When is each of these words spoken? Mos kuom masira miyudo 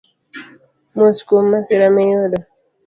Mos 0.95 1.17
kuom 1.27 1.45
masira 1.51 1.87
miyudo 1.95 2.37